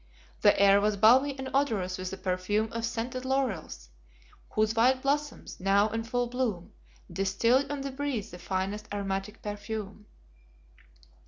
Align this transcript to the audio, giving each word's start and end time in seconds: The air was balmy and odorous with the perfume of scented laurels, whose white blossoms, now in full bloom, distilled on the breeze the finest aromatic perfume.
The 0.41 0.59
air 0.59 0.81
was 0.81 0.97
balmy 0.97 1.37
and 1.37 1.47
odorous 1.53 1.99
with 1.99 2.09
the 2.09 2.17
perfume 2.17 2.73
of 2.73 2.85
scented 2.85 3.23
laurels, 3.23 3.89
whose 4.49 4.73
white 4.75 5.03
blossoms, 5.03 5.59
now 5.59 5.89
in 5.89 6.03
full 6.03 6.25
bloom, 6.25 6.71
distilled 7.13 7.69
on 7.71 7.81
the 7.81 7.91
breeze 7.91 8.31
the 8.31 8.39
finest 8.39 8.87
aromatic 8.91 9.43
perfume. 9.43 10.07